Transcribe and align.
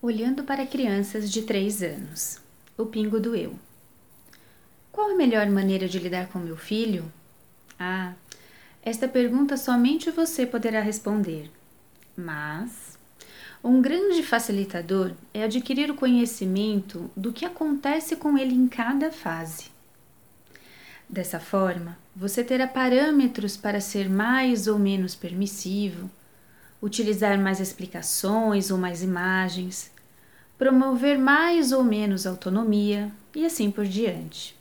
Olhando 0.00 0.44
para 0.44 0.64
crianças 0.64 1.28
de 1.28 1.42
3 1.42 1.82
anos. 1.82 2.38
O 2.76 2.86
pingo 2.86 3.18
do 3.18 3.34
eu. 3.34 3.58
Qual 4.92 5.10
a 5.10 5.16
melhor 5.16 5.50
maneira 5.50 5.88
de 5.88 5.98
lidar 5.98 6.28
com 6.28 6.38
meu 6.38 6.56
filho? 6.56 7.12
Ah, 7.76 8.12
esta 8.80 9.08
pergunta 9.08 9.56
somente 9.56 10.12
você 10.12 10.46
poderá 10.46 10.80
responder. 10.80 11.50
Mas 12.16 12.96
um 13.62 13.82
grande 13.82 14.22
facilitador 14.22 15.14
é 15.34 15.42
adquirir 15.42 15.90
o 15.90 15.96
conhecimento 15.96 17.10
do 17.16 17.32
que 17.32 17.44
acontece 17.44 18.14
com 18.14 18.38
ele 18.38 18.54
em 18.54 18.68
cada 18.68 19.10
fase. 19.10 19.64
Dessa 21.08 21.40
forma, 21.40 21.98
você 22.14 22.44
terá 22.44 22.68
parâmetros 22.68 23.56
para 23.56 23.80
ser 23.80 24.08
mais 24.08 24.68
ou 24.68 24.78
menos 24.78 25.16
permissivo, 25.16 26.08
utilizar 26.80 27.38
mais 27.38 27.60
explicações 27.60 28.70
ou 28.70 28.78
mais 28.78 29.02
imagens, 29.02 29.90
promover 30.56 31.18
mais 31.18 31.72
ou 31.72 31.84
menos 31.84 32.26
autonomia 32.26 33.10
e 33.34 33.44
assim 33.44 33.70
por 33.70 33.86
diante. 33.86 34.56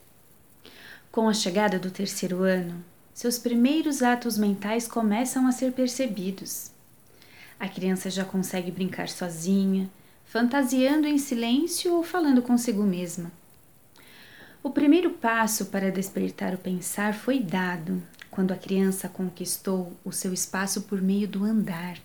Com 1.12 1.28
a 1.28 1.34
chegada 1.34 1.80
do 1.80 1.90
terceiro 1.90 2.44
ano, 2.44 2.84
seus 3.14 3.40
primeiros 3.40 4.04
atos 4.04 4.38
mentais 4.38 4.88
começam 4.88 5.48
a 5.48 5.52
ser 5.52 5.72
percebidos. 5.72 6.72
A 7.60 7.68
criança 7.68 8.10
já 8.10 8.24
consegue 8.24 8.70
brincar 8.70 9.10
sozinha, 9.10 9.90
fantasiando 10.26 11.08
em 11.08 11.18
silêncio 11.18 11.96
ou 11.96 12.04
falando 12.04 12.42
consigo 12.42 12.84
mesma. 12.84 13.32
O 14.62 14.70
primeiro 14.70 15.12
passo 15.12 15.68
para 15.68 15.92
despertar 15.92 16.54
o 16.54 16.58
pensar 16.58 17.14
foi 17.16 17.40
dado 17.40 18.04
quando 18.38 18.52
a 18.52 18.56
criança 18.56 19.10
conquistou 19.10 19.98
o 20.06 20.12
seu 20.12 20.32
espaço 20.32 20.84
por 20.84 21.02
meio 21.02 21.28
do 21.28 21.44
andar. 21.44 21.98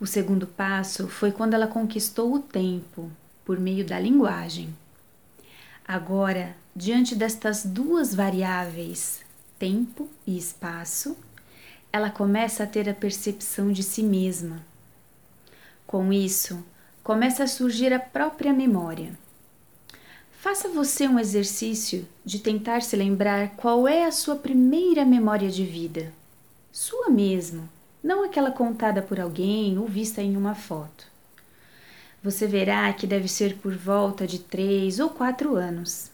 O 0.00 0.08
segundo 0.08 0.44
passo 0.44 1.06
foi 1.06 1.30
quando 1.30 1.54
ela 1.54 1.68
conquistou 1.68 2.34
o 2.34 2.40
tempo, 2.40 3.08
por 3.44 3.60
meio 3.60 3.86
da 3.86 3.96
linguagem. 3.96 4.74
Agora, 5.86 6.56
diante 6.74 7.14
destas 7.14 7.64
duas 7.64 8.12
variáveis, 8.12 9.20
tempo 9.56 10.10
e 10.26 10.36
espaço, 10.36 11.16
ela 11.92 12.10
começa 12.10 12.64
a 12.64 12.66
ter 12.66 12.88
a 12.88 12.92
percepção 12.92 13.70
de 13.70 13.84
si 13.84 14.02
mesma. 14.02 14.66
Com 15.86 16.12
isso, 16.12 16.60
começa 17.04 17.44
a 17.44 17.46
surgir 17.46 17.92
a 17.92 18.00
própria 18.00 18.52
memória. 18.52 19.16
Faça 20.44 20.68
você 20.68 21.08
um 21.08 21.18
exercício 21.18 22.06
de 22.22 22.38
tentar 22.38 22.82
se 22.82 22.94
lembrar 22.94 23.56
qual 23.56 23.88
é 23.88 24.04
a 24.04 24.12
sua 24.12 24.36
primeira 24.36 25.02
memória 25.02 25.48
de 25.48 25.64
vida. 25.64 26.12
Sua 26.70 27.08
mesmo, 27.08 27.66
não 28.02 28.22
aquela 28.22 28.50
contada 28.50 29.00
por 29.00 29.18
alguém 29.18 29.78
ou 29.78 29.86
vista 29.86 30.20
em 30.20 30.36
uma 30.36 30.54
foto. 30.54 31.06
Você 32.22 32.46
verá 32.46 32.92
que 32.92 33.06
deve 33.06 33.26
ser 33.26 33.56
por 33.56 33.74
volta 33.74 34.26
de 34.26 34.38
três 34.38 35.00
ou 35.00 35.08
quatro 35.08 35.56
anos. 35.56 36.10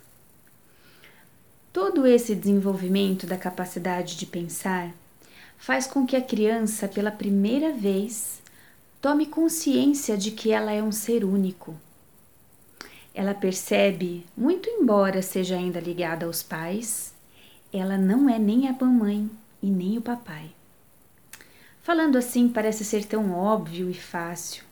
Todo 1.73 2.07
esse 2.07 2.33
desenvolvimento 2.33 3.27
da 3.27 3.37
capacidade 3.37 4.17
de 4.17 4.27
pensar 4.27 4.93
faz 5.59 5.89
com 5.89 6.07
que 6.07 6.15
a 6.15 6.23
criança, 6.23 6.87
pela 6.87 7.11
primeira 7.11 7.73
vez, 7.73 8.41
tome 9.03 9.27
consciência 9.27 10.17
de 10.17 10.31
que 10.31 10.53
ela 10.53 10.71
é 10.71 10.81
um 10.81 10.93
ser 10.93 11.25
único. 11.25 11.75
Ela 13.15 13.35
percebe, 13.35 14.27
muito 14.37 14.69
embora 14.69 15.21
seja 15.23 15.57
ainda 15.57 15.81
ligada 15.81 16.27
aos 16.27 16.43
pais, 16.43 17.13
ela 17.73 17.99
não 17.99 18.29
é 18.29 18.39
nem 18.39 18.69
a 18.69 18.73
mamãe 18.73 19.31
e 19.63 19.67
nem 19.69 19.99
o 19.99 20.03
papai. 20.03 20.51
Falando 21.83 22.17
assim 22.17 22.49
parece 22.49 22.85
ser 22.85 23.05
tão 23.05 23.33
óbvio 23.33 23.91
e 23.91 23.95
fácil, 23.95 24.65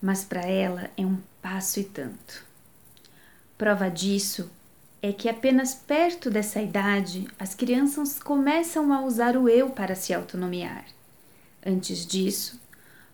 mas 0.00 0.24
para 0.24 0.42
ela 0.42 0.90
é 0.96 1.04
um 1.04 1.18
passo 1.42 1.80
e 1.80 1.84
tanto. 1.84 2.44
Prova 3.58 3.90
disso 3.90 4.50
é 5.02 5.12
que 5.12 5.28
apenas 5.28 5.74
perto 5.74 6.30
dessa 6.30 6.60
idade 6.60 7.26
as 7.38 7.54
crianças 7.54 8.18
começam 8.18 8.92
a 8.92 9.02
usar 9.02 9.36
o 9.36 9.48
eu 9.48 9.70
para 9.70 9.94
se 9.94 10.14
autonomear. 10.14 10.84
Antes 11.64 12.06
disso, 12.06 12.58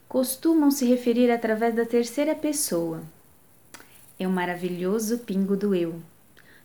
costumam 0.09 0.71
se 0.71 0.85
referir 0.85 1.31
através 1.31 1.75
da 1.75 1.85
terceira 1.85 2.35
pessoa. 2.35 3.03
É 4.19 4.27
um 4.27 4.33
maravilhoso 4.33 5.19
pingo 5.19 5.57
do 5.57 5.75
eu, 5.75 6.01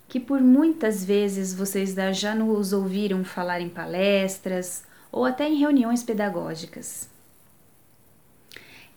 que 0.08 0.20
por 0.20 0.40
muitas 0.40 1.04
vezes 1.04 1.54
vocês 1.54 1.96
já 2.14 2.34
nos 2.34 2.72
ouviram 2.74 3.24
falar 3.24 3.60
em 3.60 3.70
palestras 3.70 4.84
ou 5.12 5.26
até 5.26 5.48
em 5.48 5.60
reuniões 5.60 6.02
pedagógicas. 6.04 7.10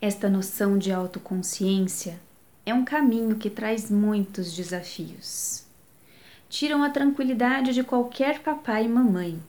Esta 0.00 0.28
noção 0.28 0.78
de 0.78 0.92
autoconsciência 0.92 2.20
é 2.66 2.72
um 2.72 2.84
caminho 2.84 3.36
que 3.36 3.50
traz 3.50 3.90
muitos 3.90 4.54
desafios. 4.54 5.64
Tiram 6.48 6.82
a 6.82 6.90
tranquilidade 6.90 7.74
de 7.74 7.82
qualquer 7.82 8.40
papai 8.40 8.84
e 8.84 8.88
mamãe. 8.88 9.42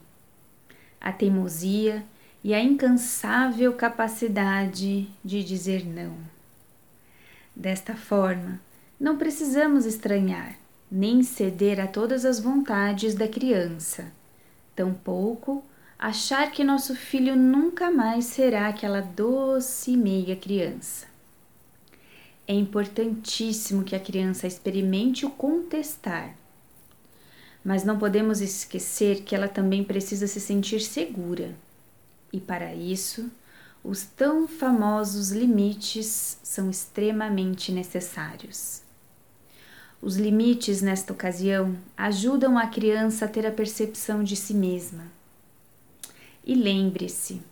A 1.00 1.12
teimosia 1.12 2.04
e 2.42 2.52
a 2.54 2.60
incansável 2.60 3.72
capacidade 3.74 5.08
de 5.24 5.44
dizer 5.44 5.84
não. 5.86 6.16
Desta 7.54 7.94
forma, 7.94 8.60
não 8.98 9.16
precisamos 9.16 9.84
estranhar 9.84 10.56
nem 10.90 11.22
ceder 11.22 11.80
a 11.80 11.86
todas 11.86 12.24
as 12.24 12.38
vontades 12.38 13.14
da 13.14 13.26
criança, 13.26 14.12
tampouco 14.74 15.64
achar 15.98 16.50
que 16.52 16.62
nosso 16.62 16.94
filho 16.94 17.34
nunca 17.34 17.90
mais 17.90 18.26
será 18.26 18.68
aquela 18.68 19.00
doce 19.00 19.92
e 19.92 19.96
meia 19.96 20.36
criança. 20.36 21.06
É 22.46 22.54
importantíssimo 22.54 23.82
que 23.82 23.96
a 23.96 24.00
criança 24.00 24.46
experimente 24.46 25.26
o 25.26 25.30
contestar, 25.30 26.36
mas 27.64 27.82
não 27.82 27.98
podemos 27.98 28.40
esquecer 28.40 29.22
que 29.22 29.34
ela 29.34 29.48
também 29.48 29.82
precisa 29.82 30.28
se 30.28 30.40
sentir 30.40 30.80
segura. 30.80 31.52
E 32.32 32.38
para 32.38 32.72
isso, 32.72 33.28
os 33.82 34.04
tão 34.04 34.46
famosos 34.46 35.30
limites 35.30 36.38
são 36.44 36.70
extremamente 36.70 37.72
necessários. 37.72 38.85
Os 40.06 40.14
limites, 40.14 40.82
nesta 40.82 41.12
ocasião, 41.12 41.76
ajudam 41.96 42.56
a 42.56 42.68
criança 42.68 43.24
a 43.24 43.28
ter 43.28 43.44
a 43.44 43.50
percepção 43.50 44.22
de 44.22 44.36
si 44.36 44.54
mesma 44.54 45.16
e 46.46 46.54
lembre-se, 46.54 47.42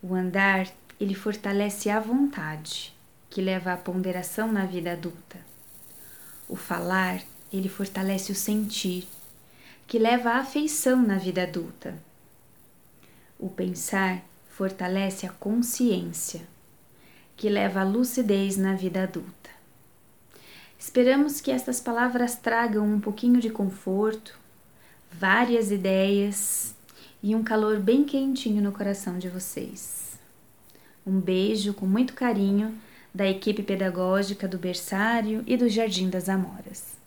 o 0.00 0.14
andar 0.14 0.72
ele 1.00 1.12
fortalece 1.12 1.90
a 1.90 1.98
vontade, 1.98 2.94
que 3.28 3.42
leva 3.42 3.72
à 3.72 3.76
ponderação 3.76 4.52
na 4.52 4.64
vida 4.64 4.92
adulta. 4.92 5.38
O 6.48 6.54
falar 6.54 7.20
ele 7.52 7.68
fortalece 7.68 8.30
o 8.30 8.34
sentir, 8.36 9.08
que 9.88 9.98
leva 9.98 10.30
à 10.30 10.36
afeição 10.36 11.02
na 11.02 11.18
vida 11.18 11.42
adulta. 11.42 11.98
O 13.40 13.48
pensar 13.48 14.22
fortalece 14.48 15.26
a 15.26 15.30
consciência, 15.30 16.42
que 17.36 17.48
leva 17.48 17.80
à 17.80 17.84
lucidez 17.84 18.56
na 18.56 18.76
vida 18.76 19.02
adulta. 19.02 19.61
Esperamos 20.84 21.40
que 21.40 21.52
estas 21.52 21.80
palavras 21.80 22.34
tragam 22.34 22.84
um 22.84 22.98
pouquinho 22.98 23.40
de 23.40 23.48
conforto, 23.48 24.36
várias 25.12 25.70
ideias 25.70 26.74
e 27.22 27.36
um 27.36 27.42
calor 27.44 27.78
bem 27.78 28.02
quentinho 28.02 28.60
no 28.60 28.72
coração 28.72 29.16
de 29.16 29.28
vocês. 29.28 30.18
Um 31.06 31.20
beijo 31.20 31.72
com 31.72 31.86
muito 31.86 32.14
carinho 32.14 32.76
da 33.14 33.24
equipe 33.24 33.62
pedagógica 33.62 34.48
do 34.48 34.58
Berçário 34.58 35.44
e 35.46 35.56
do 35.56 35.68
Jardim 35.68 36.10
das 36.10 36.28
Amoras. 36.28 37.01